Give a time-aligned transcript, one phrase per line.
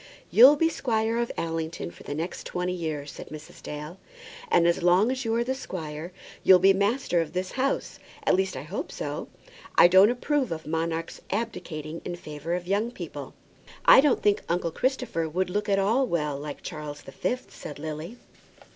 [0.31, 3.61] "You'll be squire of Allington for the next twenty years," said Mrs.
[3.61, 3.99] Dale.
[4.49, 6.11] "And as long as you are the squire,
[6.43, 9.27] you'll be master of this house; at least, I hope so.
[9.75, 13.35] I don't approve of monarchs abdicating in favour of young people."
[13.85, 17.77] "I don't think uncle Christopher would look at all well like Charles the Fifth," said
[17.77, 18.17] Lily.